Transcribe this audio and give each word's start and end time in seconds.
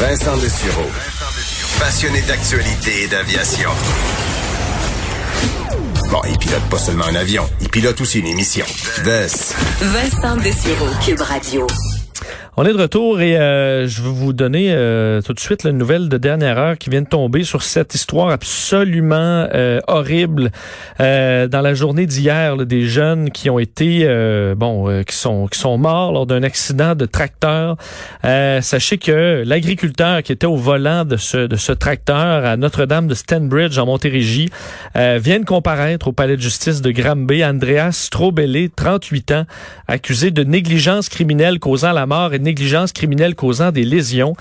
Vincent 0.00 0.34
Dessureau. 0.38 0.88
Passionné 1.78 2.22
d'actualité 2.22 3.02
et 3.02 3.06
d'aviation. 3.06 3.68
Bon, 6.10 6.22
il 6.26 6.38
pilote 6.38 6.62
pas 6.70 6.78
seulement 6.78 7.04
un 7.04 7.14
avion, 7.16 7.46
il 7.60 7.68
pilote 7.68 8.00
aussi 8.00 8.20
une 8.20 8.26
émission. 8.26 8.64
Vincent 9.82 10.38
Dessureau, 10.38 10.88
Cube 11.04 11.20
Radio. 11.20 11.66
On 12.62 12.66
est 12.66 12.74
de 12.74 12.82
retour 12.82 13.22
et 13.22 13.38
euh, 13.38 13.88
je 13.88 14.02
vais 14.02 14.10
vous 14.10 14.34
donner 14.34 14.66
euh, 14.68 15.22
tout 15.22 15.32
de 15.32 15.40
suite 15.40 15.64
la 15.64 15.72
nouvelle 15.72 16.10
de 16.10 16.18
dernière 16.18 16.58
heure 16.58 16.76
qui 16.76 16.90
vient 16.90 17.00
de 17.00 17.08
tomber 17.08 17.42
sur 17.42 17.62
cette 17.62 17.94
histoire 17.94 18.28
absolument 18.28 19.48
euh, 19.54 19.80
horrible 19.88 20.50
dans 20.98 21.60
la 21.62 21.72
journée 21.72 22.04
d'hier 22.04 22.58
des 22.66 22.82
jeunes 22.82 23.30
qui 23.30 23.48
ont 23.48 23.58
été 23.58 24.06
bon 24.54 25.02
qui 25.04 25.16
sont 25.16 25.46
qui 25.46 25.58
sont 25.58 25.78
morts 25.78 26.12
lors 26.12 26.26
d'un 26.26 26.42
accident 26.42 26.94
de 26.94 27.06
tracteur. 27.06 27.78
sachez 28.22 28.98
que 28.98 29.42
l'agriculteur 29.46 30.22
qui 30.22 30.32
était 30.32 30.46
au 30.46 30.56
volant 30.56 31.06
de 31.06 31.16
ce 31.16 31.46
de 31.46 31.56
ce 31.56 31.72
tracteur 31.72 32.44
à 32.44 32.58
Notre-Dame 32.58 33.06
de 33.06 33.14
Stanbridge 33.14 33.78
en 33.78 33.86
Montérégie 33.86 34.50
vient 34.94 35.40
de 35.40 35.46
comparaître 35.46 36.08
au 36.08 36.12
palais 36.12 36.36
de 36.36 36.42
justice 36.42 36.82
de 36.82 36.90
Granby. 36.90 37.42
Andreas 37.42 37.92
Strobelé, 37.92 38.68
38 38.68 39.32
ans, 39.32 39.44
accusé 39.88 40.30
de 40.30 40.44
négligence 40.44 41.08
criminelle 41.08 41.58
causant 41.58 41.92
la 41.92 42.04
mort 42.04 42.34
et 42.34 42.49
négligence 42.50 42.92
criminelle 42.92 43.34
causant 43.34 43.70
des 43.70 43.84
lésions. 43.84 44.34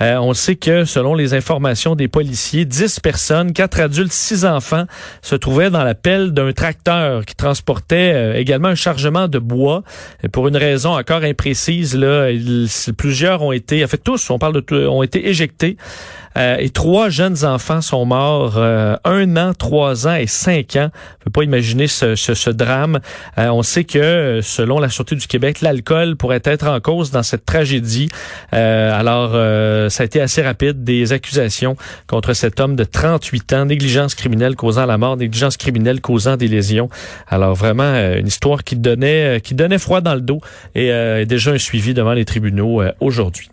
Euh, 0.00 0.18
on 0.18 0.34
sait 0.34 0.54
que, 0.56 0.84
selon 0.84 1.14
les 1.14 1.34
informations 1.34 1.96
des 1.96 2.06
policiers, 2.06 2.64
10 2.64 3.00
personnes, 3.00 3.52
4 3.52 3.80
adultes, 3.80 4.12
6 4.12 4.44
enfants, 4.44 4.84
se 5.20 5.34
trouvaient 5.34 5.70
dans 5.70 5.82
la 5.82 5.94
pelle 5.94 6.30
d'un 6.32 6.52
tracteur 6.52 7.24
qui 7.24 7.34
transportait 7.34 8.12
euh, 8.14 8.34
également 8.38 8.68
un 8.68 8.76
chargement 8.76 9.26
de 9.26 9.40
bois. 9.40 9.82
Et 10.22 10.28
pour 10.28 10.46
une 10.46 10.56
raison 10.56 10.96
encore 10.96 11.24
imprécise, 11.24 11.96
là, 11.96 12.30
plusieurs 12.96 13.42
ont 13.42 13.52
été, 13.52 13.84
en 13.84 13.88
fait 13.88 13.98
tous, 13.98 14.30
on 14.30 14.38
parle 14.38 14.62
de, 14.62 14.86
ont 14.86 15.02
été 15.02 15.28
éjectés. 15.28 15.76
Euh, 16.36 16.56
et 16.58 16.70
trois 16.70 17.08
jeunes 17.08 17.44
enfants 17.44 17.80
sont 17.80 18.04
morts, 18.04 18.54
euh, 18.56 18.96
un 19.04 19.36
an, 19.36 19.52
trois 19.54 20.06
ans 20.06 20.14
et 20.14 20.26
cinq 20.26 20.76
ans. 20.76 20.90
On 20.92 21.24
peut 21.24 21.30
pas 21.30 21.44
imaginer 21.44 21.86
ce, 21.86 22.14
ce, 22.14 22.34
ce 22.34 22.50
drame. 22.50 23.00
Euh, 23.38 23.48
on 23.48 23.62
sait 23.62 23.84
que, 23.84 24.40
selon 24.42 24.78
la 24.78 24.88
Sûreté 24.88 25.16
du 25.16 25.26
Québec, 25.26 25.60
l'alcool 25.60 26.16
pourrait 26.16 26.42
être 26.44 26.68
en 26.68 26.80
cause 26.80 27.10
dans 27.10 27.22
cette 27.22 27.44
tragédie. 27.44 28.08
alors, 28.52 29.32
ça 29.90 30.02
a 30.02 30.06
été 30.06 30.20
assez 30.20 30.42
rapide, 30.42 30.84
des 30.84 31.12
accusations 31.12 31.76
contre 32.06 32.32
cet 32.32 32.60
homme 32.60 32.76
de 32.76 32.84
38 32.84 33.52
ans, 33.52 33.64
négligence 33.66 34.14
criminelle 34.14 34.56
causant 34.56 34.86
la 34.86 34.98
mort, 34.98 35.16
négligence 35.16 35.56
criminelle 35.56 36.00
causant 36.00 36.36
des 36.36 36.48
lésions. 36.48 36.88
Alors, 37.28 37.54
vraiment, 37.54 37.94
une 38.16 38.26
histoire 38.26 38.64
qui 38.64 38.76
donnait, 38.76 39.40
qui 39.42 39.54
donnait 39.54 39.78
froid 39.78 40.00
dans 40.00 40.14
le 40.14 40.20
dos 40.20 40.40
et 40.74 41.24
déjà 41.26 41.52
un 41.52 41.58
suivi 41.58 41.94
devant 41.94 42.12
les 42.12 42.24
tribunaux 42.24 42.82
aujourd'hui. 43.00 43.48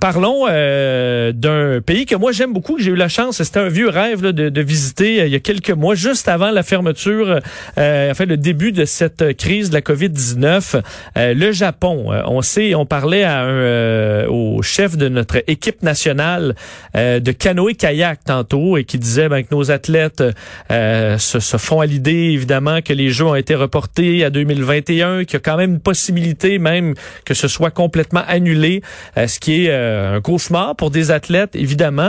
Parlons 0.00 0.46
d'un 0.46 1.80
pays 1.84 2.06
que 2.10 2.16
moi 2.16 2.32
j'aime 2.32 2.52
beaucoup, 2.52 2.74
que 2.74 2.82
j'ai 2.82 2.90
eu 2.90 2.96
la 2.96 3.08
chance, 3.08 3.40
c'était 3.40 3.60
un 3.60 3.68
vieux 3.68 3.88
rêve 3.88 4.20
de, 4.20 4.48
de, 4.48 4.60
visiter 4.60 5.20
euh, 5.20 5.26
il 5.26 5.32
y 5.32 5.36
a 5.36 5.38
quelques 5.38 5.70
mois, 5.70 5.94
juste 5.94 6.26
avant 6.26 6.50
la 6.50 6.64
fermeture, 6.64 7.38
euh, 7.78 8.10
enfin 8.10 8.24
le 8.24 8.36
début 8.36 8.72
de 8.72 8.84
cette 8.84 9.36
crise 9.36 9.70
de 9.70 9.74
la 9.74 9.80
COVID-19, 9.80 10.82
euh, 11.16 11.34
le 11.34 11.52
Japon. 11.52 12.12
Euh, 12.12 12.22
on 12.26 12.42
sait, 12.42 12.74
on 12.74 12.84
parlait 12.84 13.22
à 13.22 13.42
un, 13.42 14.26
au 14.26 14.60
chef 14.62 14.96
de 14.96 15.08
notre 15.08 15.44
équipe 15.46 15.82
nationale 15.82 16.56
de 16.94 17.32
canoë-kayak 17.32 18.24
tantôt 18.24 18.76
et 18.76 18.82
qui 18.82 18.98
disait 18.98 19.28
ben, 19.28 19.42
que 19.42 19.54
nos 19.54 19.70
athlètes 19.70 20.24
se, 20.68 21.38
se, 21.38 21.56
font 21.56 21.80
à 21.80 21.86
l'idée 21.86 22.32
évidemment 22.32 22.80
que 22.82 22.92
les 22.92 23.10
Jeux 23.10 23.26
ont 23.26 23.34
été 23.36 23.54
reportés 23.54 24.24
à 24.24 24.30
2021, 24.30 25.24
qu'il 25.24 25.34
y 25.34 25.36
a 25.36 25.40
quand 25.40 25.56
même 25.56 25.74
une 25.74 25.80
possibilité 25.80 26.58
même 26.58 26.94
que 27.24 27.34
ce 27.34 27.46
soit 27.46 27.70
complètement 27.70 28.22
annulé, 28.26 28.82
ce 29.16 29.38
qui 29.38 29.66
est 29.66 29.72
un 29.72 30.20
cauchemar 30.20 30.74
pour 30.74 30.90
des 30.90 31.12
athlètes 31.12 31.54
évidemment 31.54 31.99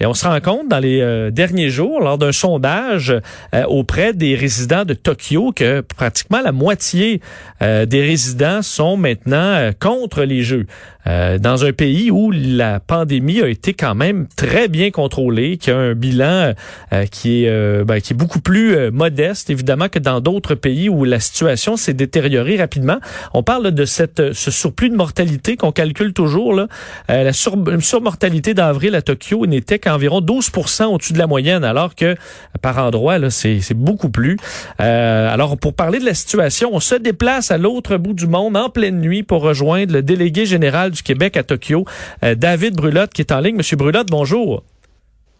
et 0.00 0.06
on 0.06 0.14
se 0.14 0.26
rend 0.26 0.40
compte 0.40 0.68
dans 0.68 0.78
les 0.78 1.00
euh, 1.00 1.30
derniers 1.30 1.70
jours, 1.70 2.00
lors 2.00 2.18
d'un 2.18 2.32
sondage 2.32 3.10
euh, 3.54 3.64
auprès 3.64 4.12
des 4.12 4.34
résidents 4.34 4.84
de 4.84 4.94
Tokyo, 4.94 5.52
que 5.54 5.80
pratiquement 5.80 6.40
la 6.40 6.52
moitié 6.52 7.20
euh, 7.62 7.86
des 7.86 8.02
résidents 8.02 8.62
sont 8.62 8.96
maintenant 8.96 9.70
contre 9.80 10.22
les 10.22 10.42
Jeux. 10.42 10.66
Dans 11.06 11.64
un 11.64 11.72
pays 11.72 12.10
où 12.10 12.30
la 12.30 12.78
pandémie 12.80 13.40
a 13.40 13.48
été 13.48 13.74
quand 13.74 13.94
même 13.94 14.26
très 14.36 14.68
bien 14.68 14.90
contrôlée, 14.90 15.56
qui 15.56 15.70
a 15.70 15.76
un 15.76 15.94
bilan 15.94 16.52
qui 17.10 17.44
est 17.44 17.84
ben, 17.84 18.00
qui 18.00 18.12
est 18.12 18.16
beaucoup 18.16 18.40
plus 18.40 18.90
modeste 18.90 19.50
évidemment 19.50 19.88
que 19.88 19.98
dans 19.98 20.20
d'autres 20.20 20.54
pays 20.54 20.88
où 20.88 21.04
la 21.04 21.20
situation 21.20 21.76
s'est 21.76 21.94
détériorée 21.94 22.56
rapidement. 22.56 22.98
On 23.34 23.42
parle 23.42 23.70
de 23.70 23.84
cette 23.84 24.32
ce 24.32 24.50
surplus 24.50 24.90
de 24.90 24.96
mortalité 24.96 25.56
qu'on 25.56 25.72
calcule 25.72 26.12
toujours 26.12 26.54
là, 26.54 26.68
la 27.08 27.32
sur, 27.32 27.56
surmortalité 27.80 28.54
d'avril 28.54 28.94
à 28.94 29.02
Tokyo 29.02 29.46
n'était 29.46 29.78
qu'environ 29.78 30.20
12% 30.20 30.84
au-dessus 30.84 31.12
de 31.12 31.18
la 31.18 31.26
moyenne, 31.26 31.64
alors 31.64 31.94
que 31.94 32.16
par 32.62 32.78
endroit, 32.78 33.18
là, 33.18 33.30
c'est, 33.30 33.60
beaucoup 33.74 34.10
plus. 34.10 34.36
Euh, 34.80 35.32
alors, 35.32 35.56
pour 35.56 35.74
parler 35.74 35.98
de 35.98 36.04
la 36.04 36.14
situation, 36.14 36.70
on 36.72 36.80
se 36.80 36.94
déplace 36.94 37.50
à 37.50 37.58
l'autre 37.58 37.96
bout 37.96 38.14
du 38.14 38.26
monde 38.26 38.56
en 38.56 38.68
pleine 38.68 39.00
nuit 39.00 39.22
pour 39.22 39.42
rejoindre 39.42 39.92
le 39.92 40.02
délégué 40.02 40.46
général 40.46 40.89
du 40.90 41.02
Québec 41.02 41.36
à 41.36 41.42
Tokyo, 41.42 41.84
euh, 42.24 42.34
David 42.34 42.74
Brulotte, 42.74 43.12
qui 43.12 43.22
est 43.22 43.32
en 43.32 43.40
ligne. 43.40 43.56
Monsieur 43.56 43.76
Brulotte, 43.76 44.08
bonjour. 44.10 44.62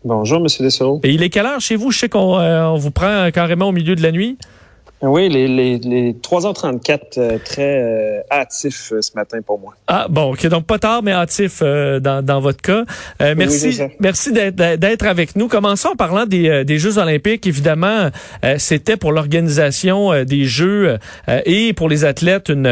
Bonjour, 0.05 0.41
Monsieur 0.41 0.65
Dessereau. 0.65 1.01
Et 1.03 1.11
il 1.11 1.23
est 1.23 1.29
quelle 1.29 1.47
heure 1.47 1.61
chez 1.61 1.77
vous? 1.77 1.91
Je 1.91 1.99
sais 1.99 2.09
qu'on 2.09 2.39
euh, 2.39 2.71
vous 2.77 2.91
prend 2.91 3.31
carrément 3.31 3.69
au 3.69 3.73
milieu 3.73 3.95
de 3.95 4.03
la 4.03 4.13
nuit. 4.13 4.39
Oui, 5.03 5.31
les, 5.31 5.49
les, 5.49 5.79
les 5.79 6.13
3h34, 6.13 7.01
euh, 7.17 7.39
très 7.43 7.83
euh, 7.83 8.21
hâtifs 8.31 8.93
euh, 8.93 9.01
ce 9.01 9.13
matin 9.15 9.39
pour 9.45 9.59
moi. 9.59 9.75
Ah 9.87 10.07
bon, 10.11 10.33
ok, 10.35 10.47
donc 10.49 10.67
pas 10.67 10.79
tard, 10.79 11.03
mais 11.03 11.13
hâtif 11.13 11.63
dans, 11.63 12.25
dans 12.25 12.41
votre 12.41 12.61
cas. 12.61 12.85
merci 13.35 13.79
merci 13.99 14.33
d'être 14.33 15.07
avec 15.07 15.37
nous. 15.37 15.49
Commençons 15.49 15.91
en 15.91 15.97
parlant 15.97 16.27
des, 16.27 16.65
des 16.65 16.79
Jeux 16.79 16.99
olympiques. 16.99 17.47
Évidemment, 17.47 18.11
c'était 18.59 18.97
pour 18.97 19.13
l'organisation 19.13 20.25
des 20.25 20.45
Jeux 20.45 20.99
et 21.45 21.73
pour 21.73 21.89
les 21.89 22.05
athlètes 22.05 22.51
une, 22.51 22.67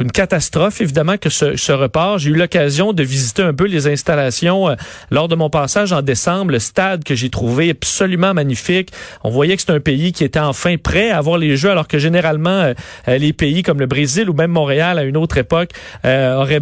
une, 0.00 0.12
catastrophe, 0.12 0.80
évidemment, 0.80 1.16
que 1.16 1.30
ce, 1.30 1.56
ce 1.56 1.72
report. 1.72 2.18
J'ai 2.18 2.30
eu 2.30 2.34
l'occasion 2.34 2.92
de 2.92 3.02
visiter 3.02 3.42
un 3.42 3.54
peu 3.54 3.66
les 3.66 3.86
installations 3.86 4.74
lors 5.10 5.28
de 5.28 5.36
mon 5.36 5.50
passage 5.50 5.92
en 5.92 6.02
décembre, 6.02 6.52
le 6.52 6.58
stade 6.58 7.04
que 7.04 7.14
j'ai 7.14 7.30
trouvé 7.30 7.70
absolument 7.70 8.34
magnifique. 8.34 8.90
On 9.22 9.30
voyait 9.30 9.56
que 9.56 9.62
c'est 9.62 9.72
un 9.72 9.80
pays 9.80 10.12
qui 10.12 10.24
était 10.24 10.40
enfin 10.40 10.76
prêt 10.76 11.10
à 11.10 11.20
les 11.34 11.56
Jeux, 11.56 11.70
alors 11.70 11.88
que 11.88 11.98
généralement, 11.98 12.50
euh, 12.50 12.74
euh, 13.08 13.18
les 13.18 13.32
pays 13.32 13.62
comme 13.62 13.80
le 13.80 13.86
Brésil 13.86 14.30
ou 14.30 14.34
même 14.34 14.52
Montréal 14.52 14.98
à 14.98 15.02
une 15.02 15.16
autre 15.16 15.38
époque 15.38 15.70
euh, 16.04 16.36
auraient 16.36 16.60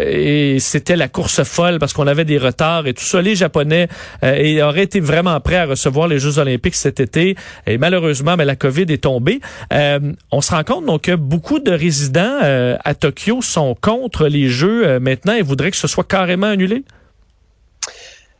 et 0.00 0.58
c'était 0.58 0.96
la 0.96 1.08
course 1.08 1.44
folle 1.44 1.78
parce 1.78 1.92
qu'on 1.92 2.06
avait 2.06 2.24
des 2.24 2.38
retards 2.38 2.86
et 2.86 2.94
tout 2.94 3.04
ça. 3.04 3.22
Les 3.22 3.36
Japonais 3.36 3.88
et 4.22 4.62
auraient 4.62 4.82
été 4.82 5.00
vraiment 5.00 5.38
prêts 5.40 5.56
à 5.56 5.66
recevoir 5.66 6.08
les 6.08 6.18
Jeux 6.18 6.38
olympiques 6.38 6.74
cet 6.74 7.00
été. 7.00 7.36
Et 7.66 7.78
malheureusement, 7.78 8.32
mais 8.32 8.38
ben, 8.38 8.46
la 8.46 8.56
COVID 8.56 8.86
est 8.88 9.04
tombée. 9.04 9.40
on 9.70 10.40
se 10.40 10.50
rend 10.50 10.64
compte 10.64 10.86
donc 10.86 11.02
que 11.02 11.14
beaucoup 11.14 11.60
de 11.60 11.70
résidents 11.70 12.38
à 12.84 12.94
Tokyo 12.94 13.40
sont 13.42 13.76
contre 13.80 14.26
les 14.26 14.48
Jeux 14.48 14.98
maintenant 14.98 15.34
et 15.34 15.42
voudraient 15.42 15.70
que 15.70 15.76
ce 15.76 15.88
soit 15.88 16.04
carrément 16.04 16.48
annulé. 16.48 16.84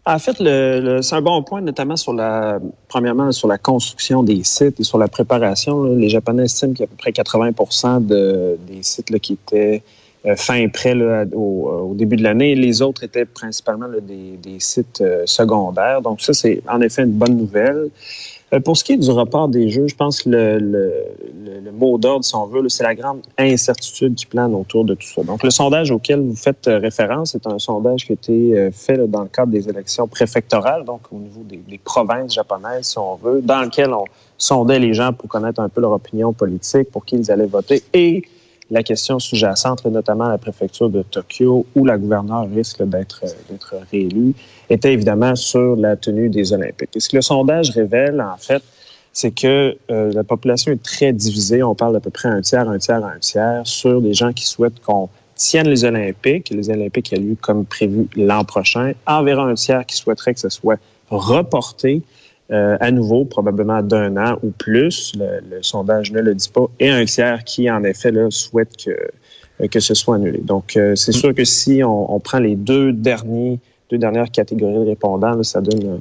En 0.07 0.19
fait, 0.19 0.37
le, 0.41 1.01
c'est 1.03 1.15
un 1.15 1.21
bon 1.21 1.43
point, 1.43 1.61
notamment 1.61 1.97
sur 1.97 2.15
la, 2.15 2.59
premièrement, 2.89 3.33
sur 3.33 3.49
la 3.49 3.59
construction 3.59 4.23
des 4.23 4.43
sites 4.45 4.81
et 4.81 4.85
sur 4.85 4.99
la 4.99 5.09
préparation. 5.09 5.85
Les 5.85 6.09
Japonais 6.09 6.45
estiment 6.45 6.73
qu'il 6.73 6.81
y 6.81 6.83
a 6.85 6.87
à 6.87 6.89
peu 6.89 6.97
près 6.97 7.13
80 7.13 8.01
de, 8.01 8.59
des 8.67 8.83
sites 8.83 9.11
là, 9.11 9.19
qui 9.19 9.35
étaient 9.35 9.83
fin 10.37 10.69
prêts 10.69 10.95
là, 10.95 11.25
au, 11.33 11.89
au, 11.91 11.95
début 11.95 12.17
de 12.17 12.23
l'année. 12.23 12.55
Les 12.55 12.83
autres 12.83 13.05
étaient 13.05 13.25
principalement 13.25 13.89
des, 13.89 14.37
des, 14.37 14.61
sites 14.61 15.01
euh, 15.01 15.23
secondaires. 15.27 16.03
Donc 16.03 16.21
ça, 16.21 16.33
c'est 16.33 16.63
en 16.69 16.81
effet 16.81 17.03
une 17.03 17.13
bonne 17.13 17.37
nouvelle. 17.37 17.91
Euh, 18.53 18.61
pour 18.61 18.77
ce 18.77 18.85
qui 18.85 18.95
est 18.95 18.97
du 18.97 19.11
report 19.11 19.49
des 19.49 19.69
jeux, 19.69 19.87
je 19.87 19.95
pense 19.95 20.23
que 20.23 20.29
le, 20.29 20.59
le, 20.59 21.61
le, 21.65 21.73
mot 21.73 21.99
d'ordre, 21.99 22.25
si 22.25 22.35
on 22.35 22.47
veut, 22.47 22.69
c'est 22.69 22.83
la 22.83 22.95
grande 22.95 23.21
incertitude 23.39 24.15
qui 24.15 24.27
plane 24.27 24.55
autour 24.55 24.85
de 24.85 24.95
tout 24.95 25.07
ça. 25.07 25.23
Donc, 25.23 25.43
le 25.45 25.51
sondage 25.51 25.91
auquel 25.91 26.21
vous 26.21 26.35
faites 26.35 26.67
euh, 26.67 26.79
référence 26.79 27.35
est 27.35 27.47
un 27.47 27.59
sondage 27.59 28.07
qui 28.07 28.13
a 28.13 28.15
été 28.15 28.59
euh, 28.59 28.71
fait 28.73 28.99
dans 29.09 29.23
le 29.23 29.29
cadre 29.29 29.53
des 29.53 29.69
élections 29.69 30.09
préfectorales, 30.09 30.85
donc 30.85 31.03
au 31.13 31.19
niveau 31.19 31.43
des, 31.45 31.59
des, 31.59 31.79
provinces 31.79 32.35
japonaises, 32.35 32.87
si 32.87 32.99
on 32.99 33.15
veut, 33.15 33.41
dans 33.41 33.63
lequel 33.63 33.93
on 33.93 34.05
sondait 34.37 34.79
les 34.79 34.95
gens 34.95 35.13
pour 35.13 35.29
connaître 35.29 35.61
un 35.61 35.69
peu 35.69 35.81
leur 35.81 35.93
opinion 35.93 36.33
politique, 36.33 36.91
pour 36.91 37.05
qui 37.05 37.17
ils 37.17 37.31
allaient 37.31 37.47
voter, 37.47 37.83
et 37.95 38.25
la 38.71 38.83
question 38.83 39.19
sous-jacente, 39.19 39.85
notamment 39.85 40.29
la 40.29 40.39
préfecture 40.39 40.91
de 40.91 41.03
Tokyo, 41.03 41.67
où 41.75 41.85
la 41.85 41.99
gouverneure 41.99 42.49
risque 42.55 42.83
d'être 42.83 43.23
d'être 43.49 43.75
réélue, 43.91 44.35
était 44.69 44.93
évidemment 44.93 45.35
sur 45.35 45.77
la 45.77 45.97
tenue 45.97 46.29
des 46.29 46.53
Olympiques. 46.53 46.91
Et 46.95 47.01
ce 47.01 47.09
que 47.09 47.17
le 47.17 47.23
sondage 47.23 47.71
révèle, 47.71 48.21
en 48.21 48.37
fait, 48.37 48.63
c'est 49.13 49.33
que 49.33 49.77
euh, 49.91 50.13
la 50.13 50.23
population 50.23 50.73
est 50.73 50.83
très 50.83 51.13
divisée. 51.13 51.63
On 51.63 51.75
parle 51.75 51.95
d'à 51.95 52.01
peu 52.01 52.11
près 52.11 52.29
un 52.29 52.41
tiers, 52.41 52.69
un 52.69 52.79
tiers, 52.79 53.05
un 53.05 53.19
tiers 53.19 53.63
sur 53.65 54.01
des 54.01 54.15
gens 54.15 54.33
qui 54.33 54.47
souhaitent 54.47 54.81
qu'on 54.81 55.09
tienne 55.35 55.69
les 55.69 55.85
Olympiques, 55.85 56.51
les 56.51 56.71
Olympiques 56.71 57.13
aient 57.13 57.19
lieu 57.19 57.37
comme 57.41 57.65
prévu 57.65 58.07
l'an 58.15 58.45
prochain, 58.45 58.93
environ 59.07 59.47
un 59.47 59.55
tiers 59.55 59.87
qui 59.87 59.97
souhaiterait 59.97 60.35
que 60.35 60.41
ce 60.41 60.51
soit 60.51 60.79
reporté 61.09 62.03
euh, 62.53 62.77
à 62.81 62.91
nouveau, 62.91 63.25
probablement 63.25 63.83
d'un 63.83 64.17
an 64.17 64.39
ou 64.43 64.51
plus. 64.51 65.13
Le, 65.17 65.63
sondage 65.63 66.13
ne 66.13 66.21
le 66.21 66.35
dit 66.35 66.49
pas. 66.49 66.67
Et 66.81 66.91
un 66.91 67.05
tiers 67.05 67.45
qui, 67.45 67.71
en 67.71 67.85
effet, 67.85 68.11
là, 68.11 68.27
souhaite 68.31 68.77
que, 68.77 69.67
que 69.67 69.81
ce 69.81 69.95
soit 69.95 70.17
annulé. 70.17 70.39
Donc, 70.39 70.77
euh, 70.77 70.95
c'est 70.97 71.13
sûr 71.13 71.35
que 71.35 71.45
si 71.45 71.83
on, 71.85 72.13
on, 72.13 72.19
prend 72.21 72.39
les 72.39 72.57
deux 72.57 72.93
derniers 72.93 73.61
deux 73.91 73.99
dernières 73.99 74.31
catégories 74.31 74.85
de 74.85 74.91
répondants, 74.91 75.43
ça 75.43 75.61
donne 75.61 76.01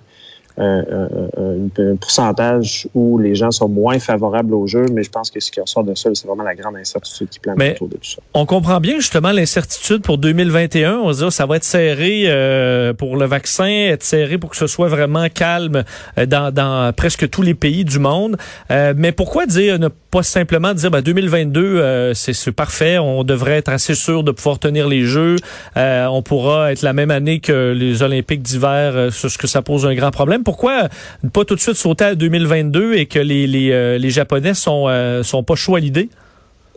un, 0.59 1.95
pourcentage 1.99 2.87
où 2.93 3.17
les 3.17 3.35
gens 3.35 3.51
sont 3.51 3.69
moins 3.69 3.99
favorables 3.99 4.53
au 4.53 4.67
jeu, 4.67 4.85
mais 4.91 5.03
je 5.03 5.09
pense 5.09 5.31
que 5.31 5.39
ce 5.39 5.51
qui 5.51 5.61
ressort 5.61 5.83
de 5.83 5.95
ça, 5.95 6.09
c'est 6.13 6.27
vraiment 6.27 6.43
la 6.43 6.55
grande 6.55 6.75
incertitude 6.75 7.29
qui 7.29 7.39
plane 7.39 7.61
autour 7.61 7.87
de 7.87 7.95
tout 7.95 8.09
ça. 8.09 8.21
On 8.33 8.45
comprend 8.45 8.79
bien 8.79 8.95
justement 8.95 9.31
l'incertitude 9.31 10.01
pour 10.01 10.17
2021. 10.17 10.97
On 10.97 11.13
se 11.13 11.25
dit, 11.25 11.31
ça 11.31 11.45
va 11.45 11.57
être 11.57 11.63
serré 11.63 12.23
euh, 12.27 12.93
pour 12.93 13.17
le 13.17 13.25
vaccin, 13.25 13.67
être 13.67 14.03
serré 14.03 14.37
pour 14.37 14.49
que 14.49 14.57
ce 14.57 14.67
soit 14.67 14.87
vraiment 14.87 15.27
calme 15.29 15.83
euh, 16.17 16.25
dans, 16.25 16.53
dans 16.53 16.93
presque 16.93 17.29
tous 17.29 17.41
les 17.41 17.53
pays 17.53 17.85
du 17.85 17.99
monde. 17.99 18.37
Euh, 18.71 18.93
mais 18.95 19.11
pourquoi 19.11 19.45
dire 19.45 19.79
ne 19.79 19.87
pas 19.87 20.08
simplement 20.21 20.73
dire 20.73 20.91
ben, 20.91 21.01
2022 21.01 22.13
c'est 22.13 22.51
parfait, 22.51 22.97
on 22.97 23.23
devrait 23.23 23.57
être 23.57 23.69
assez 23.69 23.95
sûr 23.95 24.23
de 24.23 24.31
pouvoir 24.31 24.59
tenir 24.59 24.87
les 24.87 25.03
jeux, 25.03 25.37
on 25.75 26.21
pourra 26.23 26.71
être 26.71 26.81
la 26.81 26.93
même 26.93 27.11
année 27.11 27.39
que 27.39 27.73
les 27.73 28.01
Olympiques 28.01 28.41
d'hiver, 28.41 29.09
ce 29.11 29.37
que 29.37 29.47
ça 29.47 29.61
pose 29.61 29.85
un 29.85 29.93
grand 29.93 30.11
problème 30.11 30.43
pourquoi 30.43 30.89
ne 31.23 31.29
pas 31.29 31.45
tout 31.45 31.55
de 31.55 31.59
suite 31.59 31.75
sauter 31.75 32.05
à 32.05 32.15
2022 32.15 32.95
et 32.95 33.05
que 33.05 33.19
les, 33.19 33.47
les, 33.47 33.71
euh, 33.71 33.97
les 33.97 34.09
Japonais 34.09 34.53
sont, 34.53 34.85
euh, 34.87 35.23
sont 35.23 35.43
pas 35.43 35.55
chauds 35.55 35.75
à 35.75 35.79
l'idée? 35.79 36.09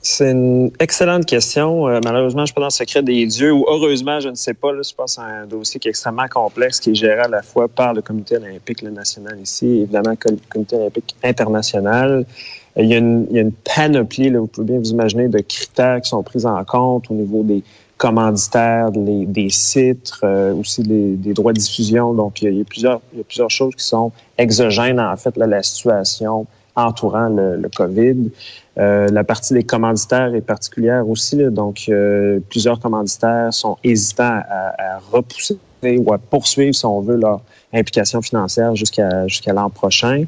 C'est 0.02 0.32
une 0.32 0.70
excellente 0.80 1.26
question. 1.26 1.88
Euh, 1.88 2.00
malheureusement, 2.04 2.42
je 2.42 2.46
suis 2.46 2.54
pas 2.54 2.60
dans 2.60 2.66
le 2.66 2.70
secret 2.70 3.02
des 3.02 3.24
dieux, 3.24 3.52
ou 3.52 3.64
heureusement, 3.68 4.20
je 4.20 4.28
ne 4.28 4.34
sais 4.34 4.52
pas. 4.52 4.72
Là, 4.72 4.82
je 4.86 4.92
pense 4.94 5.18
à 5.18 5.22
un 5.22 5.46
dossier 5.46 5.78
qui 5.80 5.88
est 5.88 5.90
extrêmement 5.90 6.26
complexe, 6.28 6.80
qui 6.80 6.90
est 6.90 6.94
géré 6.94 7.20
à 7.20 7.28
la 7.28 7.42
fois 7.42 7.68
par 7.68 7.94
le 7.94 8.02
Comité 8.02 8.36
olympique 8.36 8.82
national 8.82 9.38
ici, 9.40 9.66
et 9.66 9.82
évidemment 9.82 10.10
le 10.10 10.38
Comité 10.50 10.76
olympique 10.76 11.14
international. 11.22 12.26
Il 12.76 12.86
y 12.86 12.94
a 12.94 12.98
une, 12.98 13.26
il 13.30 13.36
y 13.36 13.38
a 13.38 13.42
une 13.42 13.52
panoplie, 13.52 14.30
là, 14.30 14.40
vous 14.40 14.46
pouvez 14.46 14.66
bien 14.66 14.78
vous 14.78 14.90
imaginer, 14.90 15.28
de 15.28 15.40
critères 15.40 16.00
qui 16.00 16.08
sont 16.08 16.22
pris 16.22 16.46
en 16.46 16.64
compte 16.64 17.10
au 17.10 17.14
niveau 17.14 17.42
des, 17.42 17.62
commanditaires, 18.02 18.90
des 18.90 19.50
sites, 19.50 20.10
euh, 20.24 20.52
aussi 20.54 20.82
des 20.82 21.34
droits 21.34 21.52
de 21.52 21.60
diffusion. 21.60 22.14
Donc, 22.14 22.42
il 22.42 22.52
y, 22.52 22.60
a, 22.60 22.64
plusieurs, 22.64 23.00
il 23.12 23.18
y 23.18 23.20
a 23.20 23.24
plusieurs 23.24 23.50
choses 23.50 23.76
qui 23.76 23.84
sont 23.84 24.10
exogènes, 24.38 24.98
en 24.98 25.16
fait, 25.16 25.36
là, 25.36 25.46
la 25.46 25.62
situation 25.62 26.46
entourant 26.76 27.28
le, 27.28 27.56
le 27.56 27.68
COVID. 27.68 28.30
Euh, 28.78 29.08
la 29.08 29.24
partie 29.24 29.54
des 29.54 29.62
commanditaires 29.62 30.34
est 30.34 30.40
particulière 30.40 31.08
aussi. 31.08 31.36
Là, 31.36 31.50
donc, 31.50 31.84
euh, 31.88 32.40
plusieurs 32.48 32.80
commanditaires 32.80 33.52
sont 33.52 33.76
hésitants 33.84 34.40
à, 34.48 34.94
à 34.96 34.98
repousser 35.10 35.58
ou 35.84 36.12
à 36.12 36.18
poursuivre, 36.18 36.74
si 36.74 36.86
on 36.86 37.00
veut, 37.00 37.16
leur 37.16 37.40
implication 37.72 38.22
financière 38.22 38.76
jusqu'à 38.76 39.26
jusqu'à 39.26 39.52
l'an 39.52 39.70
prochain. 39.70 40.24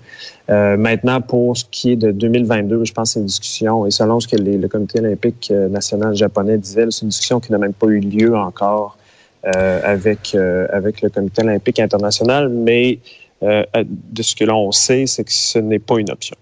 Euh, 0.50 0.76
maintenant, 0.76 1.20
pour 1.20 1.56
ce 1.56 1.64
qui 1.70 1.93
est 1.93 1.96
de 1.96 2.11
2022, 2.11 2.85
je 2.85 2.93
pense 2.93 3.11
que 3.11 3.12
c'est 3.14 3.20
une 3.20 3.26
discussion, 3.26 3.87
et 3.87 3.91
selon 3.91 4.20
ce 4.20 4.29
que 4.29 4.37
le 4.37 4.69
Comité 4.69 5.00
olympique 5.00 5.49
euh, 5.50 5.69
national 5.69 6.14
japonais 6.14 6.58
disait, 6.58 6.87
c'est 6.91 7.02
une 7.02 7.08
discussion 7.08 7.41
qui 7.41 7.52
n'a 7.52 7.58
même 7.58 7.73
pas 7.73 7.87
eu 7.87 8.00
lieu 8.00 8.37
encore 8.37 8.96
euh, 9.56 9.81
avec, 9.85 10.35
euh, 10.35 10.67
avec 10.73 11.02
le 11.02 11.11
Comité 11.11 11.43
olympique 11.43 11.79
international, 11.79 12.49
mais 12.49 12.99
de 13.44 14.23
ce 14.23 14.35
que 14.35 14.44
l'on 14.44 14.73
sait, 14.73 15.06
c'est 15.06 15.25
que 15.25 15.32
ce 15.32 15.58
n'est 15.58 15.79
pas 15.79 15.99
une 15.99 16.11
option. 16.11 16.37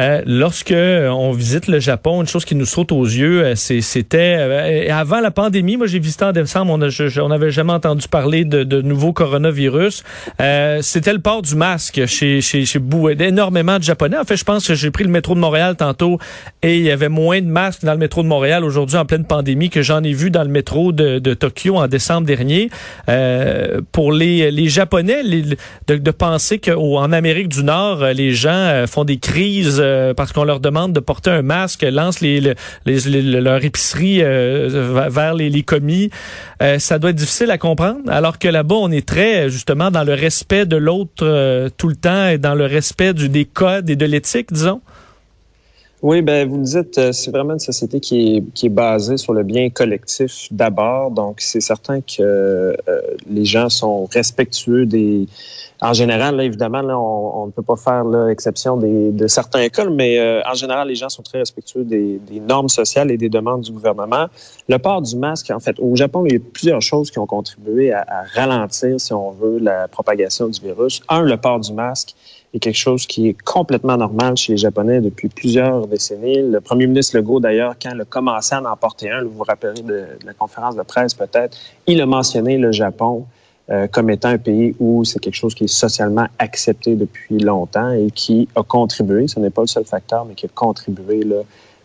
Euh, 0.00 0.22
lorsque 0.26 0.74
on 0.74 1.32
visite 1.32 1.66
le 1.66 1.78
Japon, 1.78 2.22
une 2.22 2.26
chose 2.26 2.44
qui 2.44 2.54
nous 2.54 2.64
saute 2.64 2.90
aux 2.92 3.04
yeux, 3.04 3.44
euh, 3.44 3.54
c'était 3.54 4.36
euh, 4.38 4.88
avant 4.92 5.20
la 5.20 5.30
pandémie. 5.30 5.76
Moi, 5.76 5.86
j'ai 5.86 5.98
visité 5.98 6.24
en 6.24 6.32
décembre. 6.32 6.72
On 6.72 7.28
n'avait 7.28 7.50
jamais 7.50 7.72
entendu 7.72 8.08
parler 8.08 8.44
de, 8.44 8.80
nouveau 8.80 9.12
coronavirus. 9.12 10.02
c'était 10.80 11.12
le 11.12 11.18
port 11.18 11.42
du 11.42 11.54
masque 11.54 12.06
chez 12.06 12.40
chez 12.40 12.64
chez 12.64 12.80
énormément 13.18 13.78
de 13.78 13.82
Japonais. 13.82 14.16
En 14.16 14.24
fait, 14.24 14.36
je 14.36 14.44
pense 14.44 14.66
que 14.66 14.74
j'ai 14.74 14.90
pris 14.90 15.04
le 15.04 15.10
métro 15.10 15.34
de 15.34 15.40
Montréal 15.40 15.76
tantôt 15.76 16.18
et 16.62 16.78
il 16.78 16.82
y 16.82 16.90
avait 16.90 17.08
moins 17.08 17.40
de 17.40 17.46
masques 17.46 17.84
dans 17.84 17.92
le 17.92 17.98
métro 17.98 18.22
de 18.22 18.28
Montréal 18.28 18.64
aujourd'hui 18.64 18.96
en 18.96 19.04
pleine 19.04 19.24
pandémie 19.24 19.68
que 19.68 19.82
j'en 19.82 20.02
ai 20.02 20.12
vu 20.12 20.30
dans 20.30 20.42
le 20.42 20.48
métro 20.48 20.92
de, 20.92 21.34
Tokyo 21.34 21.76
en 21.76 21.88
décembre 21.88 22.26
dernier. 22.26 22.70
pour 23.92 24.12
les 24.12 24.50
les 24.50 24.68
Japonais, 24.68 25.22
de 25.88 26.10
penser 26.10 26.58
qu'en 26.58 27.12
Amérique 27.12 27.48
du 27.48 27.64
Nord, 27.64 28.04
les 28.14 28.32
gens 28.32 28.84
font 28.86 29.04
des 29.04 29.18
crises 29.18 29.82
euh, 29.90 30.14
parce 30.14 30.32
qu'on 30.32 30.44
leur 30.44 30.60
demande 30.60 30.92
de 30.92 31.00
porter 31.00 31.30
un 31.30 31.42
masque, 31.42 31.82
lancent 31.82 32.20
les, 32.20 32.54
leur 32.86 33.64
épicerie 33.64 34.22
euh, 34.22 35.08
vers 35.10 35.34
les, 35.34 35.62
commis. 35.62 36.10
Euh, 36.62 36.78
ça 36.78 36.98
doit 36.98 37.10
être 37.10 37.16
difficile 37.16 37.50
à 37.50 37.58
comprendre, 37.58 38.00
alors 38.08 38.38
que 38.38 38.48
là-bas, 38.48 38.76
on 38.76 38.90
est 38.90 39.06
très 39.06 39.50
justement 39.50 39.90
dans 39.90 40.04
le 40.04 40.14
respect 40.14 40.66
de 40.66 40.76
l'autre 40.76 41.68
tout 41.76 41.88
le 41.88 41.96
temps 41.96 42.28
et 42.28 42.38
dans 42.38 42.54
le 42.54 42.66
respect 42.66 43.12
du, 43.12 43.28
des 43.28 43.44
codes 43.44 43.90
et 43.90 43.96
de 43.96 44.06
l'éthique, 44.06 44.52
disons. 44.52 44.80
Oui, 46.02 46.22
ben 46.22 46.48
vous 46.48 46.56
le 46.56 46.64
dites, 46.64 47.12
c'est 47.12 47.30
vraiment 47.30 47.52
une 47.52 47.58
société 47.58 48.00
qui 48.00 48.36
est, 48.36 48.44
qui 48.54 48.66
est 48.66 48.70
basée 48.70 49.18
sur 49.18 49.34
le 49.34 49.42
bien 49.42 49.68
collectif 49.68 50.48
d'abord. 50.50 51.10
Donc, 51.10 51.42
c'est 51.42 51.60
certain 51.60 52.00
que 52.00 52.74
les 53.28 53.44
gens 53.44 53.68
sont 53.68 54.06
respectueux 54.06 54.86
des, 54.86 55.26
en 55.82 55.94
général, 55.94 56.36
là, 56.36 56.44
évidemment, 56.44 56.82
là, 56.82 56.98
on, 56.98 57.46
ne 57.46 57.52
peut 57.52 57.62
pas 57.62 57.76
faire 57.76 58.04
l'exception 58.04 58.76
de 58.76 59.26
certains 59.28 59.60
écoles, 59.60 59.88
mais 59.90 60.18
euh, 60.18 60.42
en 60.46 60.52
général, 60.52 60.88
les 60.88 60.94
gens 60.94 61.08
sont 61.08 61.22
très 61.22 61.38
respectueux 61.38 61.84
des, 61.84 62.20
normes 62.46 62.68
sociales 62.68 63.10
et 63.10 63.16
des 63.16 63.30
demandes 63.30 63.62
du 63.62 63.72
gouvernement. 63.72 64.26
Le 64.68 64.78
port 64.78 65.00
du 65.00 65.16
masque, 65.16 65.50
en 65.50 65.60
fait, 65.60 65.76
au 65.78 65.96
Japon, 65.96 66.26
il 66.26 66.32
y 66.34 66.36
a 66.36 66.40
plusieurs 66.52 66.82
choses 66.82 67.10
qui 67.10 67.18
ont 67.18 67.26
contribué 67.26 67.92
à 67.92 68.24
ralentir, 68.34 69.00
si 69.00 69.12
on 69.14 69.30
veut, 69.30 69.58
la 69.58 69.88
propagation 69.88 70.48
du 70.48 70.60
virus. 70.60 71.00
Un, 71.08 71.22
le 71.22 71.38
port 71.38 71.60
du 71.60 71.72
masque 71.72 72.14
est 72.52 72.58
quelque 72.58 72.76
chose 72.76 73.06
qui 73.06 73.28
est 73.28 73.36
complètement 73.42 73.96
normal 73.96 74.36
chez 74.36 74.52
les 74.52 74.58
Japonais 74.58 75.00
depuis 75.00 75.28
plusieurs 75.28 75.86
décennies. 75.86 76.42
Le 76.42 76.60
premier 76.60 76.86
ministre 76.86 77.16
Legault, 77.16 77.40
d'ailleurs, 77.40 77.74
quand 77.80 77.90
il 77.94 78.00
a 78.00 78.04
commencé 78.04 78.54
à 78.54 78.62
en 78.62 78.76
porter 78.76 79.10
un, 79.10 79.22
vous 79.22 79.30
vous 79.30 79.44
rappellerez 79.44 79.82
de 79.82 80.04
la 80.24 80.32
conférence 80.32 80.76
de 80.76 80.82
presse 80.82 81.14
peut-être, 81.14 81.56
il 81.86 82.00
a 82.00 82.06
mentionné 82.06 82.58
le 82.58 82.72
Japon 82.72 83.26
euh, 83.70 83.86
comme 83.86 84.10
étant 84.10 84.30
un 84.30 84.38
pays 84.38 84.74
où 84.80 85.04
c'est 85.04 85.20
quelque 85.20 85.36
chose 85.36 85.54
qui 85.54 85.64
est 85.64 85.68
socialement 85.68 86.26
accepté 86.40 86.96
depuis 86.96 87.38
longtemps 87.38 87.92
et 87.92 88.10
qui 88.10 88.48
a 88.56 88.64
contribué, 88.64 89.28
ce 89.28 89.38
n'est 89.38 89.50
pas 89.50 89.60
le 89.60 89.68
seul 89.68 89.84
facteur, 89.84 90.24
mais 90.24 90.34
qui 90.34 90.46
a 90.46 90.48
contribué 90.52 91.22
là, 91.22 91.36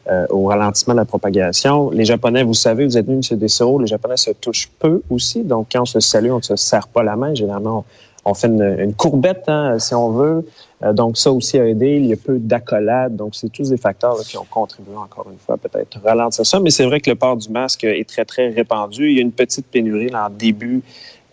euh, 0.08 0.26
au 0.32 0.46
ralentissement 0.46 0.96
de 0.96 1.00
la 1.00 1.06
propagation. 1.06 1.92
Les 1.92 2.06
Japonais, 2.06 2.42
vous 2.42 2.56
savez, 2.56 2.86
vous 2.86 2.98
êtes 2.98 3.06
venus 3.06 3.32
M. 3.32 3.38
Dessau, 3.38 3.78
les 3.78 3.86
Japonais 3.86 4.18
se 4.18 4.32
touchent 4.32 4.72
peu 4.80 5.04
aussi, 5.12 5.44
donc 5.44 5.68
quand 5.72 5.82
on 5.82 5.86
se 5.86 6.00
salue, 6.00 6.32
on 6.32 6.38
ne 6.38 6.42
se 6.42 6.56
serre 6.56 6.88
pas 6.88 7.04
la 7.04 7.16
main. 7.16 7.36
Généralement, 7.36 7.86
on, 8.26 8.34
fait 8.34 8.48
une, 8.48 8.94
courbette, 8.94 9.44
hein, 9.48 9.80
si 9.80 9.94
on 9.94 10.12
veut. 10.12 10.46
Euh, 10.84 10.94
donc 10.94 11.18
ça 11.18 11.32
aussi 11.32 11.58
a 11.60 11.68
aidé. 11.68 11.98
Il 11.98 12.08
y 12.08 12.14
a 12.14 12.18
peu 12.18 12.38
d'accolades. 12.38 13.16
Donc 13.16 13.36
c'est 13.36 13.50
tous 13.50 13.70
des 13.70 13.78
facteurs 13.78 14.20
qui 14.20 14.38
ont 14.38 14.48
contribué 14.50 14.96
encore 14.96 15.28
une 15.32 15.38
fois 15.38 15.58
peut-être 15.58 16.00
ralentir 16.04 16.46
ça. 16.46 16.60
Mais 16.60 16.72
c'est 16.72 16.86
vrai 16.86 17.00
que 17.00 17.10
le 17.10 17.16
port 17.16 17.38
du 17.38 17.50
masque 17.50 17.84
est 17.84 18.08
très 18.08 18.26
très 18.26 18.50
répandu. 18.50 19.10
Il 19.10 19.16
y 19.16 19.20
a 19.20 19.22
une 19.22 19.32
petite 19.32 19.68
pénurie 19.68 20.14
en 20.16 20.30
début 20.30 20.82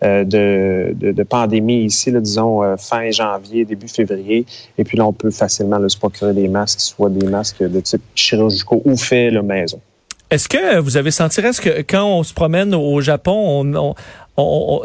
euh, 0.03 0.23
de, 0.25 1.23
pandémie 1.23 1.85
ici, 1.85 2.11
là, 2.11 2.19
disons 2.19 2.61
euh, 2.61 2.75
fin 2.75 3.09
janvier, 3.09 3.63
début 3.63 3.87
février. 3.87 4.45
Et 4.77 4.83
puis 4.83 4.97
là, 4.97 5.05
on 5.05 5.13
peut 5.13 5.31
facilement 5.31 5.79
se 5.87 5.97
procurer 5.97 6.33
des 6.33 6.49
masques, 6.49 6.81
soit 6.81 7.09
des 7.09 7.25
masques 7.25 7.63
de 7.63 7.79
type 7.79 8.01
chirurgicaux 8.13 8.81
ou 8.83 8.97
faits 8.97 9.31
la 9.31 9.41
maison. 9.41 9.79
Est-ce 10.29 10.49
que 10.49 10.79
vous 10.79 10.97
avez 10.97 11.11
senti, 11.11 11.39
est-ce 11.41 11.61
que 11.61 11.81
quand 11.81 12.05
on 12.05 12.23
se 12.23 12.33
promène 12.33 12.73
au 12.73 12.99
Japon, 13.01 13.63
on, 13.75 13.95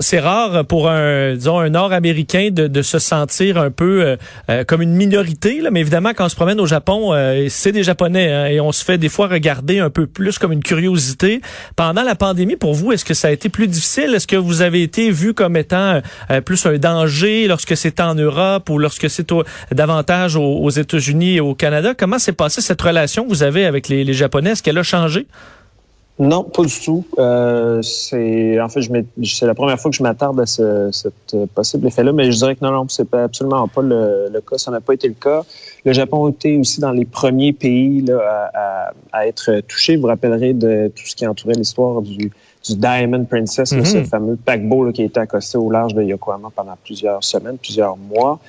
c'est 0.00 0.20
rare 0.20 0.66
pour 0.66 0.90
un 0.90 1.34
disons 1.34 1.58
un 1.58 1.70
Nord-américain 1.70 2.50
de, 2.52 2.66
de, 2.66 2.82
se 2.82 2.98
sentir 2.98 3.56
un 3.56 3.70
peu 3.70 4.02
euh, 4.02 4.16
euh, 4.50 4.64
comme 4.64 4.82
une 4.82 4.94
minorité 4.94 5.62
là, 5.62 5.70
mais 5.70 5.80
évidemment 5.80 6.10
quand 6.14 6.26
on 6.26 6.28
se 6.28 6.36
promène 6.36 6.60
au 6.60 6.66
Japon, 6.66 7.14
euh, 7.14 7.46
c'est 7.48 7.72
des 7.72 7.82
Japonais 7.82 8.30
hein, 8.30 8.46
et 8.46 8.60
on 8.60 8.72
se 8.72 8.84
fait 8.84 8.98
des 8.98 9.08
fois 9.08 9.26
regarder 9.26 9.78
un 9.78 9.88
peu 9.88 10.06
plus 10.06 10.38
comme 10.38 10.52
une 10.52 10.62
curiosité. 10.62 11.40
Pendant 11.76 12.02
la 12.02 12.14
pandémie, 12.14 12.56
pour 12.56 12.74
vous, 12.74 12.92
est-ce 12.92 13.04
que 13.04 13.14
ça 13.14 13.28
a 13.28 13.30
été 13.30 13.48
plus 13.48 13.68
difficile? 13.68 14.14
Est-ce 14.14 14.26
que 14.26 14.36
vous 14.36 14.60
avez 14.60 14.82
été 14.82 15.10
vu 15.10 15.32
comme 15.32 15.56
étant 15.56 16.00
plus 16.44 16.66
un 16.66 16.76
danger 16.76 17.46
lorsque 17.48 17.76
c'est 17.76 18.00
en 18.00 18.14
Europe 18.14 18.68
ou 18.68 18.78
lorsque 18.78 19.08
c'est 19.08 19.32
davantage 19.72 20.36
aux, 20.36 20.70
États-Unis 20.70 21.36
et 21.36 21.40
au 21.40 21.54
Canada? 21.54 21.94
Comment 21.96 22.18
s'est 22.18 22.32
passée 22.32 22.60
cette 22.60 22.82
relation 22.82 23.24
que 23.24 23.28
vous 23.28 23.42
avez 23.42 23.64
avec 23.64 23.88
les, 23.88 24.04
les 24.04 24.12
Japonais? 24.12 24.50
Est-ce 24.50 24.62
qu'elle 24.62 24.78
a 24.78 24.82
changé? 24.82 25.26
Non, 26.18 26.42
pas 26.42 26.64
du 26.64 26.80
tout. 26.80 27.04
Euh, 27.18 27.80
c'est 27.82 28.60
en 28.60 28.68
fait, 28.68 28.80
c'est 29.24 29.46
la 29.46 29.54
première 29.54 29.78
fois 29.78 29.90
que 29.90 29.96
je 29.96 30.02
m'attarde 30.02 30.40
à 30.40 30.46
ce 30.46 30.90
cet 30.92 31.34
euh, 31.34 31.46
possible 31.46 31.86
effet-là, 31.86 32.12
mais 32.12 32.32
je 32.32 32.38
dirais 32.38 32.56
que 32.56 32.64
non, 32.64 32.72
non, 32.72 32.86
c'est 32.88 33.12
absolument 33.14 33.68
pas 33.68 33.82
le, 33.82 34.40
cas. 34.40 34.58
Ça 34.58 34.72
n'a 34.72 34.80
pas 34.80 34.94
été 34.94 35.06
le 35.06 35.14
cas. 35.14 35.42
Le 35.84 35.92
Japon 35.92 36.26
a 36.26 36.30
été 36.30 36.58
aussi 36.58 36.80
dans 36.80 36.90
les 36.90 37.04
premiers 37.04 37.52
pays 37.52 38.02
là, 38.02 38.50
à, 38.52 38.92
à, 39.12 39.26
être 39.28 39.60
touché. 39.60 39.94
Vous 39.94 40.02
vous 40.02 40.08
rappellerez 40.08 40.54
de 40.54 40.90
tout 40.94 41.06
ce 41.06 41.14
qui 41.14 41.24
entourait 41.24 41.54
l'histoire 41.54 42.02
du, 42.02 42.16
du 42.16 42.76
Diamond 42.76 43.24
Princess, 43.24 43.70
ce 43.70 43.76
mm-hmm. 43.76 44.06
fameux 44.06 44.36
paquebot 44.36 44.90
qui 44.90 45.02
a 45.02 45.04
été 45.04 45.20
accosté 45.20 45.56
au 45.56 45.70
large 45.70 45.94
de 45.94 46.02
Yokohama 46.02 46.50
pendant 46.54 46.76
plusieurs 46.82 47.22
semaines, 47.22 47.58
plusieurs 47.58 47.96
mois. 47.96 48.40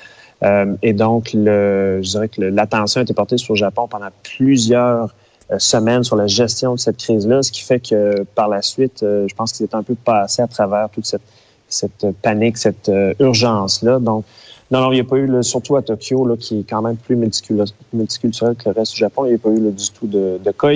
Euh, 0.42 0.74
et 0.82 0.94
donc, 0.94 1.32
le, 1.34 2.00
je 2.02 2.10
dirais 2.10 2.30
que 2.30 2.42
l'attention 2.42 3.00
a 3.00 3.04
été 3.04 3.14
portée 3.14 3.38
sur 3.38 3.54
le 3.54 3.60
Japon 3.60 3.88
pendant 3.88 4.10
plusieurs 4.24 5.14
semaines 5.58 6.04
sur 6.04 6.16
la 6.16 6.28
gestion 6.28 6.76
de 6.76 6.80
cette 6.80 6.98
crise-là, 6.98 7.42
ce 7.42 7.52
qui 7.52 7.62
fait 7.62 7.80
que 7.80 8.24
par 8.36 8.48
la 8.48 8.62
suite, 8.62 9.02
euh, 9.02 9.28
je 9.28 9.34
pense 9.34 9.52
qu'ils 9.52 9.66
étaient 9.66 9.76
un 9.76 9.84
peu 9.84 9.96
passés 9.96 10.42
à 10.42 10.48
travers 10.48 10.90
toute 10.90 11.06
cette, 11.06 11.24
cette 11.68 12.06
panique, 12.22 12.58
cette 12.58 12.90
euh, 12.90 13.14
urgence-là. 13.20 14.00
Donc, 14.00 14.26
non, 14.72 14.82
non, 14.82 14.92
il 14.92 14.96
n'y 14.96 15.02
a 15.02 15.04
pas 15.04 15.18
eu, 15.18 15.44
surtout 15.44 15.76
à 15.78 15.82
Tokyo, 15.82 16.28
là, 16.28 16.36
qui 16.38 16.60
est 16.60 16.70
quand 16.70 16.84
même 16.84 16.98
plus 16.98 17.16
multiculturel 17.16 18.56
que 18.56 18.70
le 18.70 18.76
reste 18.76 18.94
du 18.94 19.00
Japon, 19.00 19.26
il 19.26 19.30
n'y 19.30 19.36
a 19.36 19.40
pas 19.40 19.50
eu 19.50 19.60
du 19.72 19.90
tout 19.90 20.06
de, 20.06 20.40
de 20.44 20.52
cas. 20.52 20.68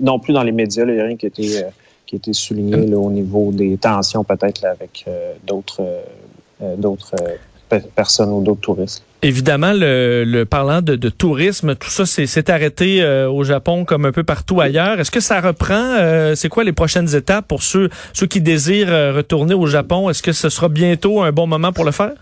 non 0.00 0.18
plus 0.18 0.32
dans 0.32 0.42
les 0.42 0.50
médias, 0.50 0.84
il 0.84 0.94
n'y 0.94 1.00
a 1.00 1.04
rien 1.04 1.16
qui 1.16 1.26
a 1.26 1.28
été 1.28 1.62
qui 2.06 2.14
a 2.14 2.18
été 2.18 2.32
souligné 2.32 2.94
au 2.94 3.10
niveau 3.10 3.50
des 3.50 3.76
tensions 3.78 4.22
peut-être 4.22 4.64
avec 4.64 5.06
d'autres 5.44 5.82
d'autres 6.76 7.14
personnes 7.94 8.30
ou 8.32 8.42
d'autres 8.42 8.60
touristes. 8.60 9.04
Évidemment, 9.22 9.72
le, 9.74 10.44
parlant 10.44 10.82
de, 10.82 11.08
tourisme, 11.08 11.74
tout 11.74 11.88
ça 11.88 12.04
s'est 12.04 12.50
arrêté 12.50 13.02
euh, 13.02 13.28
au 13.28 13.44
Japon 13.44 13.84
comme 13.84 14.04
un 14.04 14.12
peu 14.12 14.24
partout 14.24 14.60
ailleurs. 14.60 15.00
Est-ce 15.00 15.10
que 15.10 15.20
ça 15.20 15.40
reprend? 15.40 15.74
Euh, 15.74 16.34
c'est 16.34 16.48
quoi 16.48 16.64
les 16.64 16.72
prochaines 16.72 17.14
étapes 17.14 17.48
pour 17.48 17.62
ceux, 17.62 17.88
ceux 18.12 18.26
qui 18.26 18.40
désirent 18.40 18.92
euh, 18.92 19.12
retourner 19.14 19.54
au 19.54 19.66
Japon? 19.66 20.10
Est-ce 20.10 20.22
que 20.22 20.32
ce 20.32 20.50
sera 20.50 20.68
bientôt 20.68 21.22
un 21.22 21.32
bon 21.32 21.46
moment 21.46 21.72
pour 21.72 21.84
le 21.84 21.92
faire? 21.92 22.12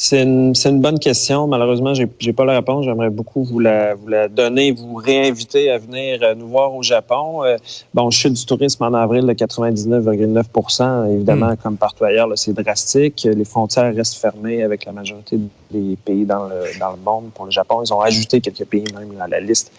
C'est 0.00 0.22
une, 0.22 0.52
une, 0.64 0.80
bonne 0.80 1.00
question. 1.00 1.48
Malheureusement, 1.48 1.92
j'ai 1.92 2.08
n'ai 2.24 2.32
pas 2.32 2.44
la 2.44 2.52
réponse. 2.52 2.84
J'aimerais 2.84 3.10
beaucoup 3.10 3.42
vous 3.42 3.58
la, 3.58 3.96
vous 3.96 4.06
la 4.06 4.28
donner, 4.28 4.70
vous 4.70 4.94
réinviter 4.94 5.72
à 5.72 5.78
venir 5.78 6.20
euh, 6.22 6.36
nous 6.36 6.46
voir 6.46 6.72
au 6.72 6.84
Japon. 6.84 7.42
Euh, 7.42 7.56
bon, 7.92 8.08
chute 8.12 8.34
du 8.34 8.46
tourisme 8.46 8.84
en 8.84 8.94
avril 8.94 9.26
de 9.26 9.32
99,9% 9.32 11.12
Évidemment, 11.14 11.50
hmm. 11.50 11.56
comme 11.56 11.76
partout 11.76 12.04
ailleurs, 12.04 12.28
c'est 12.36 12.52
drastique. 12.52 13.26
Les 13.28 13.44
frontières 13.44 13.92
restent 13.92 14.14
fermées 14.14 14.62
avec 14.62 14.84
la 14.84 14.92
majorité 14.92 15.36
des 15.72 15.96
pays 16.04 16.24
dans 16.24 16.44
le, 16.44 16.78
dans 16.78 16.92
le 16.92 16.98
monde. 17.04 17.32
Pour 17.34 17.46
le 17.46 17.50
Japon, 17.50 17.82
ils 17.84 17.92
ont 17.92 18.00
ajouté 18.00 18.40
quelques 18.40 18.66
pays 18.66 18.84
même 18.96 19.20
à 19.20 19.26
la 19.26 19.40
liste. 19.40 19.72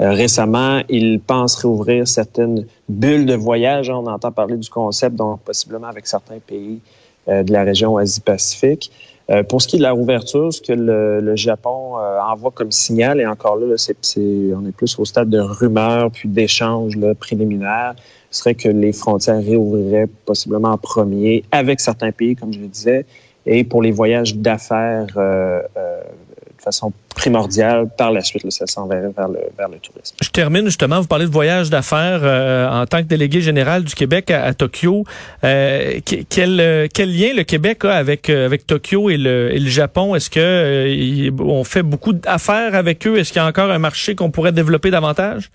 Euh, 0.00 0.10
récemment, 0.10 0.82
ils 0.90 1.18
pensent 1.18 1.54
réouvrir 1.54 2.06
certaines 2.06 2.66
bulles 2.90 3.24
de 3.24 3.36
voyage. 3.36 3.88
On 3.88 4.06
entend 4.06 4.32
parler 4.32 4.58
du 4.58 4.68
concept, 4.68 5.16
donc 5.16 5.40
possiblement 5.40 5.88
avec 5.88 6.06
certains 6.06 6.40
pays 6.46 6.80
de 7.26 7.52
la 7.52 7.62
région 7.62 7.96
Asie-Pacifique. 7.96 8.90
Euh, 9.30 9.42
pour 9.42 9.62
ce 9.62 9.68
qui 9.68 9.76
est 9.76 9.78
de 9.78 9.84
la 9.84 9.92
rouverture, 9.92 10.52
ce 10.52 10.60
que 10.60 10.72
le, 10.72 11.36
Japon 11.36 11.96
euh, 11.98 12.18
envoie 12.20 12.50
comme 12.50 12.72
signal, 12.72 13.20
et 13.20 13.26
encore 13.26 13.56
là, 13.56 13.76
c'est, 13.76 13.96
on 14.18 14.66
est 14.66 14.72
plus 14.72 14.98
au 14.98 15.04
stade 15.04 15.30
de 15.30 15.38
rumeur 15.38 16.10
puis 16.10 16.28
d'échange 16.28 16.98
préliminaire, 17.18 17.94
serait 18.30 18.54
que 18.54 18.68
les 18.68 18.92
frontières 18.92 19.42
réouvriraient 19.42 20.08
possiblement 20.24 20.70
en 20.70 20.78
premier 20.78 21.44
avec 21.52 21.80
certains 21.80 22.12
pays, 22.12 22.34
comme 22.34 22.52
je 22.52 22.60
le 22.60 22.66
disais, 22.66 23.06
et 23.46 23.64
pour 23.64 23.82
les 23.82 23.90
voyages 23.90 24.36
d'affaires 24.36 25.06
euh, 25.16 25.62
de 25.76 26.31
façon 26.62 26.92
primordiale. 27.14 27.88
Par 27.96 28.12
la 28.12 28.22
suite, 28.22 28.48
ça 28.50 28.64
vers 28.88 29.28
le, 29.28 29.78
tourisme. 29.78 30.16
Je 30.20 30.30
termine 30.30 30.66
justement, 30.66 31.00
vous 31.00 31.06
parlez 31.06 31.26
de 31.26 31.30
voyage 31.30 31.70
d'affaires 31.70 32.20
euh, 32.22 32.68
en 32.68 32.86
tant 32.86 32.98
que 32.98 33.08
délégué 33.08 33.40
général 33.40 33.84
du 33.84 33.94
Québec 33.94 34.30
à, 34.30 34.54
Tokyo. 34.54 35.04
Euh, 35.44 36.00
quel, 36.28 36.88
quel 36.92 37.16
lien 37.16 37.34
le 37.34 37.42
Québec 37.42 37.84
a 37.84 37.92
avec, 37.92 38.30
euh, 38.30 38.46
avec 38.46 38.66
Tokyo 38.66 39.10
et 39.10 39.16
le, 39.16 39.52
et 39.52 39.58
le 39.58 39.68
Japon? 39.68 40.14
Est-ce 40.14 40.30
que 40.30 41.30
on 41.42 41.64
fait 41.64 41.82
beaucoup 41.82 42.12
d'affaires 42.12 42.74
avec 42.74 43.06
eux? 43.06 43.18
Est-ce 43.18 43.32
qu'il 43.32 43.40
y 43.40 43.44
a 43.44 43.48
encore 43.48 43.70
un 43.70 43.78
marché 43.78 44.14
qu'on 44.14 44.30
pourrait 44.30 44.52
développer 44.52 44.90
davantage? 44.90 45.50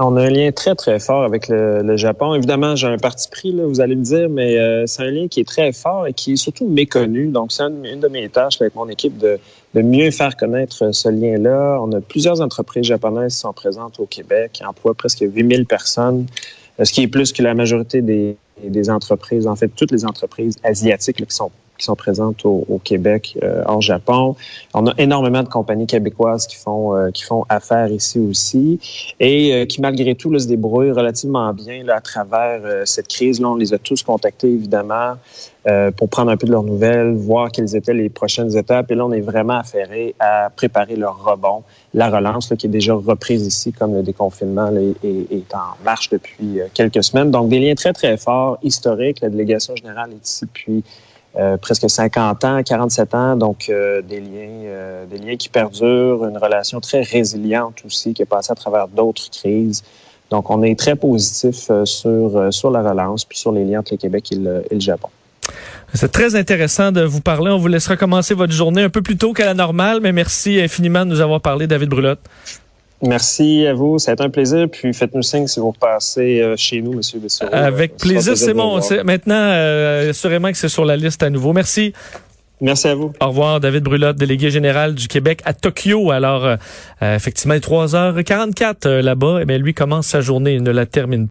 On 0.00 0.16
a 0.16 0.22
un 0.22 0.30
lien 0.30 0.52
très, 0.52 0.76
très 0.76 1.00
fort 1.00 1.24
avec 1.24 1.48
le, 1.48 1.96
Japon. 1.96 2.34
Évidemment, 2.34 2.76
j'ai 2.76 2.86
un 2.86 2.98
parti 2.98 3.28
pris, 3.28 3.50
là, 3.50 3.66
vous 3.66 3.80
allez 3.80 3.96
me 3.96 4.04
dire, 4.04 4.28
mais 4.28 4.56
euh, 4.56 4.86
c'est 4.86 5.02
un 5.02 5.10
lien 5.10 5.26
qui 5.26 5.40
est 5.40 5.48
très 5.48 5.72
fort 5.72 6.06
et 6.06 6.12
qui 6.12 6.34
est 6.34 6.36
surtout 6.36 6.68
méconnu. 6.68 7.28
Donc, 7.28 7.50
c'est 7.50 7.64
une, 7.64 7.98
de 7.98 8.06
mes 8.06 8.28
tâches 8.28 8.60
avec 8.60 8.76
mon 8.76 8.88
équipe 8.88 9.18
de, 9.18 9.40
de 9.74 9.82
mieux 9.82 10.12
faire 10.12 10.36
connaître 10.36 10.94
ce 10.94 11.08
lien-là. 11.08 11.78
On 11.82 11.90
a 11.92 12.00
plusieurs 12.00 12.40
entreprises 12.40 12.84
japonaises 12.84 13.34
qui 13.34 13.40
sont 13.40 13.52
présentes 13.52 13.98
au 13.98 14.06
Québec, 14.06 14.52
qui 14.52 14.64
emploient 14.64 14.94
presque 14.94 15.20
8000 15.20 15.66
personnes, 15.66 16.26
euh, 16.78 16.84
ce 16.84 16.92
qui 16.92 17.02
est 17.02 17.08
plus 17.08 17.32
que 17.32 17.42
la 17.42 17.54
majorité 17.54 18.00
des, 18.00 18.36
des 18.62 18.90
entreprises, 18.90 19.48
en 19.48 19.56
fait, 19.56 19.68
toutes 19.68 19.90
les 19.90 20.04
entreprises 20.04 20.58
asiatiques 20.62 21.18
là, 21.18 21.26
qui 21.26 21.34
sont 21.34 21.50
qui 21.78 21.84
sont 21.84 21.94
présentes 21.94 22.44
au, 22.44 22.80
Québec, 22.82 23.38
euh, 23.42 23.62
en 23.66 23.80
Japon. 23.80 24.36
On 24.74 24.86
a 24.86 24.94
énormément 24.98 25.42
de 25.42 25.48
compagnies 25.48 25.86
québécoises 25.86 26.46
qui 26.46 26.56
font 26.56 26.96
euh, 26.96 27.10
qui 27.10 27.22
font 27.22 27.44
affaire 27.48 27.90
ici 27.90 28.18
aussi 28.18 28.80
et 29.20 29.54
euh, 29.54 29.64
qui 29.64 29.80
malgré 29.80 30.14
tout 30.14 30.30
là, 30.30 30.38
se 30.38 30.48
débrouillent 30.48 30.90
relativement 30.90 31.52
bien 31.54 31.84
là, 31.84 31.96
à 31.96 32.00
travers 32.00 32.60
cette 32.84 33.08
crise. 33.08 33.40
Là, 33.40 33.48
on 33.48 33.56
les 33.56 33.72
a 33.72 33.78
tous 33.78 34.02
contactés 34.02 34.48
évidemment 34.48 35.14
pour 35.98 36.08
prendre 36.08 36.30
un 36.30 36.38
peu 36.38 36.46
de 36.46 36.52
leurs 36.52 36.62
nouvelles, 36.62 37.12
voir 37.12 37.52
quelles 37.52 37.76
étaient 37.76 37.92
les 37.92 38.08
prochaines 38.08 38.56
étapes. 38.56 38.90
Et 38.90 38.94
là, 38.94 39.04
on 39.04 39.12
est 39.12 39.20
vraiment 39.20 39.58
affairé 39.58 40.14
à 40.18 40.48
préparer 40.48 40.96
leur 40.96 41.22
rebond, 41.22 41.62
la 41.92 42.08
relance 42.08 42.48
là, 42.50 42.56
qui 42.56 42.68
est 42.68 42.70
déjà 42.70 42.94
reprise 42.94 43.46
ici, 43.46 43.72
comme 43.72 43.92
le 43.92 44.02
déconfinement 44.02 44.70
là, 44.70 44.80
est, 44.80 45.04
est, 45.04 45.54
en 45.54 45.76
marche 45.84 46.08
depuis 46.08 46.60
quelques 46.72 47.04
semaines. 47.04 47.30
Donc, 47.30 47.50
des 47.50 47.60
liens 47.60 47.74
très, 47.74 47.92
très 47.92 48.16
forts, 48.16 48.56
historiques. 48.62 49.20
La 49.20 49.28
délégation 49.28 49.76
générale 49.76 50.12
est 50.12 50.26
ici 50.26 50.46
depuis 50.46 50.78
euh, 50.78 51.17
presque 51.60 51.88
50 51.88 52.44
ans, 52.44 52.62
47 52.62 53.14
ans, 53.14 53.36
donc 53.36 53.68
euh, 53.68 54.02
des 54.02 54.20
liens, 54.20 54.64
euh, 54.64 55.06
des 55.06 55.18
liens 55.18 55.36
qui 55.36 55.48
perdurent, 55.48 56.26
une 56.26 56.38
relation 56.38 56.80
très 56.80 57.02
résiliente 57.02 57.76
aussi 57.86 58.12
qui 58.12 58.22
est 58.22 58.26
passée 58.26 58.52
à 58.52 58.56
travers 58.56 58.88
d'autres 58.88 59.30
crises. 59.30 59.84
Donc, 60.30 60.50
on 60.50 60.62
est 60.62 60.78
très 60.78 60.96
positif 60.96 61.70
sur 61.84 62.52
sur 62.52 62.70
la 62.70 62.82
relance 62.82 63.24
puis 63.24 63.38
sur 63.38 63.52
les 63.52 63.64
liens 63.64 63.80
entre 63.80 63.94
le 63.94 63.98
Québec 63.98 64.32
et 64.32 64.36
le, 64.36 64.62
et 64.70 64.74
le 64.74 64.80
Japon. 64.80 65.08
C'est 65.94 66.12
très 66.12 66.36
intéressant 66.36 66.92
de 66.92 67.02
vous 67.02 67.22
parler. 67.22 67.50
On 67.50 67.58
vous 67.58 67.68
laissera 67.68 67.96
commencer 67.96 68.34
votre 68.34 68.52
journée 68.52 68.82
un 68.82 68.90
peu 68.90 69.00
plus 69.00 69.16
tôt 69.16 69.32
qu'à 69.32 69.46
la 69.46 69.54
normale, 69.54 70.00
mais 70.02 70.12
merci 70.12 70.60
infiniment 70.60 71.06
de 71.06 71.10
nous 71.10 71.20
avoir 71.20 71.40
parlé, 71.40 71.66
David 71.66 71.88
Brulotte. 71.88 72.20
Merci 73.02 73.66
à 73.66 73.74
vous. 73.74 73.98
Ça 73.98 74.10
a 74.10 74.14
été 74.14 74.24
un 74.24 74.30
plaisir. 74.30 74.68
Puis 74.70 74.92
faites-nous 74.92 75.22
signe 75.22 75.46
si 75.46 75.60
vous 75.60 75.70
repassez 75.70 76.40
euh, 76.40 76.56
chez 76.56 76.80
nous, 76.80 76.94
Monsieur 76.94 77.18
Bessereau. 77.18 77.50
Avec 77.52 77.96
plaisir, 77.96 78.36
c'est 78.36 78.54
bon. 78.54 78.80
Maintenant, 79.04 79.34
euh, 79.36 80.10
assurément 80.10 80.50
que 80.50 80.58
c'est 80.58 80.68
sur 80.68 80.84
la 80.84 80.96
liste 80.96 81.22
à 81.22 81.30
nouveau. 81.30 81.52
Merci. 81.52 81.92
Merci 82.60 82.88
à 82.88 82.94
vous. 82.96 83.12
Au 83.20 83.28
revoir, 83.28 83.60
David 83.60 83.84
Brulotte, 83.84 84.16
délégué 84.16 84.50
général 84.50 84.96
du 84.96 85.06
Québec 85.06 85.42
à 85.44 85.52
Tokyo. 85.52 86.10
Alors, 86.10 86.44
euh, 86.44 86.56
effectivement, 87.00 87.54
3h44 87.54 88.88
là-bas. 88.88 89.44
Mais 89.46 89.58
lui 89.58 89.74
commence 89.74 90.08
sa 90.08 90.20
journée, 90.20 90.54
il 90.54 90.64
ne 90.64 90.72
la 90.72 90.84
termine 90.84 91.24